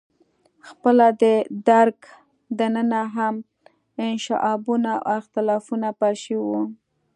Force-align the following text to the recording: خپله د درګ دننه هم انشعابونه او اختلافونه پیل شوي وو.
خپله 0.69 1.07
د 1.21 1.23
درګ 1.69 1.97
دننه 2.57 3.01
هم 3.15 3.35
انشعابونه 4.07 4.91
او 5.07 5.11
اختلافونه 5.21 5.87
پیل 5.99 6.15
شوي 6.25 6.41
وو. 6.47 6.63